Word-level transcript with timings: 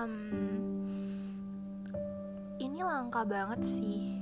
um, 0.00 0.14
ini 2.56 2.80
langka 2.80 3.24
banget 3.28 3.60
sih. 3.64 4.16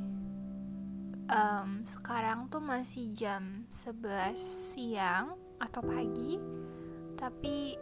Um, 1.29 1.85
sekarang 1.85 2.49
tuh 2.49 2.65
masih 2.65 3.13
jam 3.13 3.69
11 3.69 4.33
siang 4.39 5.37
atau 5.61 5.85
pagi 5.85 6.41
tapi 7.19 7.77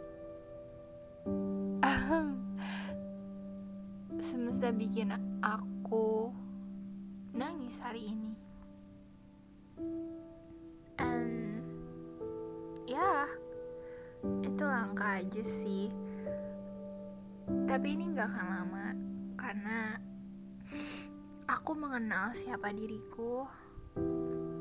semesta 4.27 4.73
bikin 4.73 5.15
aku 5.39 6.33
nangis 7.31 7.79
hari 7.79 8.11
ini. 8.11 8.33
And 10.99 11.63
ya 12.83 13.29
itu 14.43 14.63
langka 14.65 15.23
aja 15.23 15.43
sih 15.45 16.06
tapi 17.67 17.99
ini 17.99 18.15
gak 18.15 18.31
akan 18.31 18.47
lama 18.47 18.85
karena 19.35 19.99
aku 21.51 21.75
mengenal 21.75 22.31
siapa 22.31 22.71
diriku. 22.71 23.43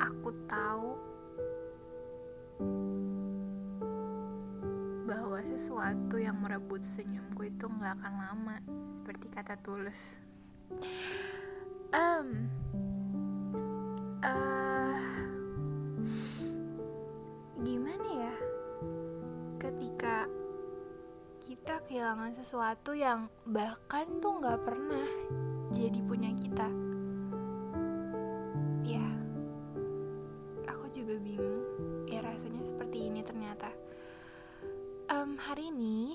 Aku 0.03 0.35
tahu 0.51 0.89
bahwa 5.07 5.39
sesuatu 5.47 6.19
yang 6.19 6.43
merebut 6.43 6.83
senyumku 6.83 7.47
itu 7.47 7.71
gak 7.79 7.95
akan 8.03 8.15
lama 8.19 8.57
seperti 8.99 9.31
kata 9.31 9.55
tulus. 9.63 10.19
Um, 11.95 12.51
kita 21.67 21.83
kehilangan 21.83 22.31
sesuatu 22.31 22.95
yang 22.95 23.27
bahkan 23.43 24.07
tuh 24.23 24.39
nggak 24.39 24.63
pernah 24.63 25.11
jadi 25.75 25.99
punya 25.99 26.31
kita. 26.39 26.71
Ya 28.87 29.03
aku 30.71 30.87
juga 30.95 31.19
bingung. 31.19 31.67
Ya 32.07 32.23
rasanya 32.23 32.63
seperti 32.63 33.11
ini 33.11 33.27
ternyata. 33.27 33.75
Um, 35.11 35.35
hari 35.43 35.75
ini 35.75 36.15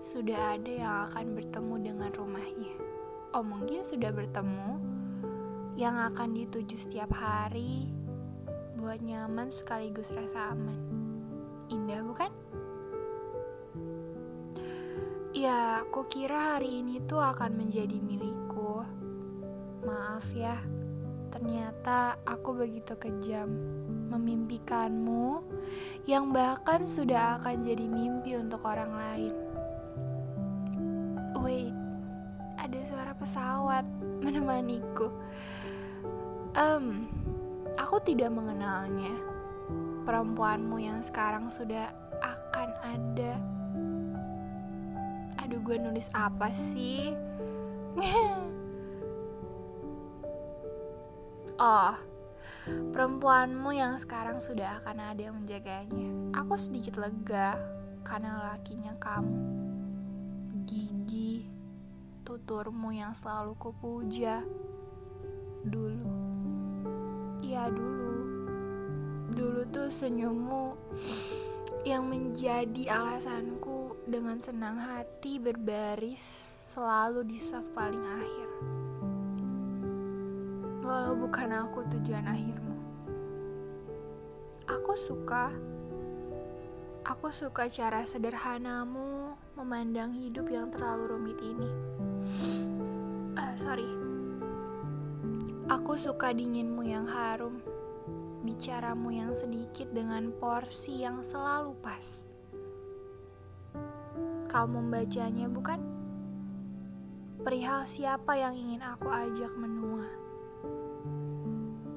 sudah 0.00 0.56
ada 0.56 0.72
yang 0.72 0.96
akan 1.12 1.36
bertemu 1.36 1.74
dengan 1.84 2.10
rumahnya. 2.16 2.72
Oh 3.36 3.44
mungkin 3.44 3.84
sudah 3.84 4.16
bertemu 4.16 4.80
yang 5.76 5.92
akan 5.92 6.32
dituju 6.32 6.88
setiap 6.88 7.12
hari 7.12 7.92
buat 8.80 8.96
nyaman 9.04 9.52
sekaligus 9.52 10.08
rasa 10.08 10.56
aman. 10.56 10.80
Indah 11.68 12.00
bukan? 12.00 12.45
Ya, 15.36 15.84
aku 15.84 16.08
kira 16.08 16.56
hari 16.56 16.80
ini 16.80 16.96
tuh 17.04 17.20
akan 17.20 17.60
menjadi 17.60 18.00
milikku. 18.00 18.80
Maaf 19.84 20.32
ya, 20.32 20.56
ternyata 21.28 22.16
aku 22.24 22.56
begitu 22.56 22.96
kejam 22.96 23.52
memimpikanmu 24.08 25.44
yang 26.08 26.32
bahkan 26.32 26.88
sudah 26.88 27.36
akan 27.36 27.60
jadi 27.60 27.84
mimpi 27.84 28.32
untuk 28.40 28.64
orang 28.64 28.96
lain. 28.96 29.34
Wait, 31.44 31.76
ada 32.56 32.80
suara 32.88 33.12
pesawat 33.12 33.84
menemaniku. 34.24 35.12
Um, 36.56 37.12
aku 37.76 38.00
tidak 38.08 38.32
mengenalnya. 38.32 39.12
Perempuanmu 40.08 40.80
yang 40.80 41.04
sekarang 41.04 41.52
sudah 41.52 41.92
akan 42.24 42.72
ada 42.80 43.36
aduh 45.46 45.62
gue 45.62 45.78
nulis 45.78 46.10
apa 46.10 46.50
sih? 46.50 47.14
Oh 51.56 51.96
perempuanmu 52.66 53.70
yang 53.72 53.94
sekarang 53.96 54.42
sudah 54.42 54.82
akan 54.82 55.14
ada 55.14 55.30
yang 55.30 55.38
menjaganya. 55.38 56.36
Aku 56.36 56.58
sedikit 56.58 56.98
lega 56.98 57.56
karena 58.02 58.52
lakinya 58.52 58.92
kamu. 58.98 59.40
Gigi 60.66 61.46
tuturmu 62.26 62.90
yang 62.90 63.14
selalu 63.14 63.54
kupuja. 63.56 64.42
Dulu. 65.62 66.12
Iya 67.40 67.70
dulu. 67.70 68.18
Dulu 69.30 69.60
tuh 69.70 69.88
senyummu 69.88 70.74
yang 71.86 72.08
menjadi 72.10 72.90
alasanku 72.90 73.75
dengan 74.06 74.38
senang 74.38 74.78
hati 74.78 75.42
berbaris 75.42 76.22
selalu 76.70 77.26
di 77.26 77.42
saf 77.42 77.66
paling 77.74 78.06
akhir. 78.06 78.48
Walau 80.86 81.18
bukan 81.18 81.50
aku 81.50 81.82
tujuan 81.90 82.22
akhirmu. 82.22 82.76
Aku 84.70 84.94
suka 84.94 85.50
Aku 87.06 87.30
suka 87.30 87.70
cara 87.70 88.02
sederhanamu 88.02 89.38
memandang 89.54 90.10
hidup 90.10 90.50
yang 90.50 90.74
terlalu 90.74 91.14
rumit 91.14 91.38
ini. 91.38 91.70
Uh, 93.38 93.54
sorry. 93.54 93.86
Aku 95.70 95.94
suka 95.94 96.34
dinginmu 96.34 96.82
yang 96.82 97.06
harum 97.06 97.62
bicaramu 98.46 99.10
yang 99.10 99.34
sedikit 99.34 99.90
dengan 99.90 100.30
porsi 100.38 101.02
yang 101.02 101.22
selalu 101.26 101.74
pas. 101.82 102.22
Kau 104.46 104.66
membacanya, 104.66 105.50
bukan? 105.50 105.82
Perihal 107.42 107.86
siapa 107.86 108.38
yang 108.38 108.54
ingin 108.54 108.82
aku 108.82 109.10
ajak 109.10 109.52
menua. 109.58 110.06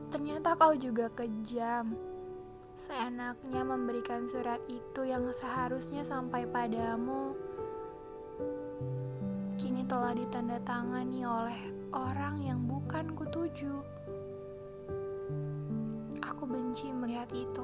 Ternyata 0.09 0.57
kau 0.57 0.73
juga 0.73 1.09
kejam. 1.13 1.93
Seenaknya 2.73 3.61
memberikan 3.61 4.25
surat 4.25 4.59
itu 4.69 5.05
yang 5.05 5.25
seharusnya 5.29 6.01
sampai 6.01 6.49
padamu. 6.49 7.37
Kini 9.57 9.85
telah 9.85 10.17
ditandatangani 10.17 11.21
oleh 11.25 11.61
orang 11.93 12.41
yang 12.45 12.61
bukan 12.65 13.13
kutuju 13.13 13.99
benci 16.49 16.89
melihat 16.89 17.29
itu. 17.33 17.63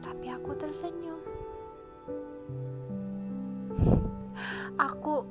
Tapi 0.00 0.26
aku 0.32 0.56
tersenyum. 0.56 1.20
Aku 5.00 5.24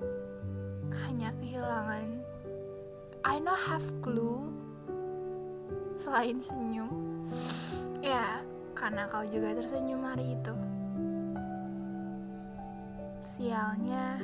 hanya 1.05 1.29
kehilangan 1.37 2.25
I 3.21 3.37
not 3.37 3.61
have 3.69 3.85
clue 4.01 4.49
selain 5.93 6.41
senyum. 6.41 6.89
Ya, 8.01 8.41
karena 8.73 9.05
kau 9.05 9.21
juga 9.29 9.53
tersenyum 9.53 10.01
hari 10.01 10.33
itu. 10.33 10.55
Sialnya, 13.29 14.17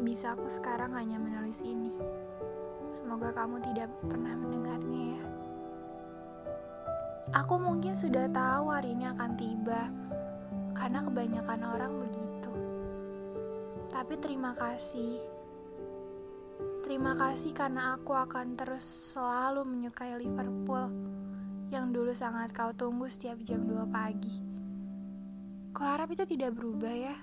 bisa 0.00 0.32
aku 0.32 0.48
sekarang 0.48 0.96
hanya 0.96 1.20
menulis 1.20 1.60
ini. 1.60 1.92
Semoga 2.88 3.36
kamu 3.36 3.60
tidak 3.68 3.92
pernah 4.08 4.32
mendengarnya 4.32 5.20
ya. 5.20 5.24
Aku 7.36 7.60
mungkin 7.60 7.92
sudah 7.92 8.32
tahu 8.32 8.72
hari 8.72 8.96
ini 8.96 9.12
akan 9.12 9.36
tiba, 9.36 9.92
karena 10.72 11.04
kebanyakan 11.04 11.60
orang 11.68 11.92
begitu. 12.00 12.33
Tapi 13.94 14.18
terima 14.18 14.50
kasih. 14.58 15.22
Terima 16.82 17.14
kasih 17.14 17.54
karena 17.54 17.94
aku 17.94 18.10
akan 18.10 18.58
terus 18.58 18.82
selalu 19.14 19.62
menyukai 19.62 20.18
Liverpool 20.18 20.90
yang 21.70 21.94
dulu 21.94 22.10
sangat 22.10 22.50
kau 22.50 22.74
tunggu 22.74 23.06
setiap 23.06 23.38
jam 23.46 23.62
2 23.62 23.86
pagi. 23.86 24.34
Kuharap 25.70 26.10
itu 26.10 26.26
tidak 26.26 26.58
berubah 26.58 26.90
ya. 26.90 27.16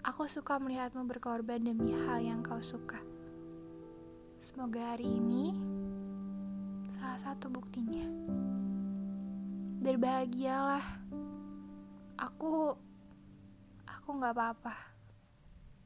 Aku 0.00 0.24
suka 0.24 0.56
melihatmu 0.56 1.04
berkorban 1.04 1.60
demi 1.60 1.92
hal 1.92 2.24
yang 2.24 2.40
kau 2.40 2.58
suka. 2.64 2.98
Semoga 4.40 4.96
hari 4.96 5.12
ini 5.12 5.52
salah 6.88 7.20
satu 7.20 7.52
buktinya 7.52 8.06
berbahagialah 9.82 10.82
aku 12.18 12.74
aku 13.86 14.08
nggak 14.16 14.34
apa-apa 14.34 14.95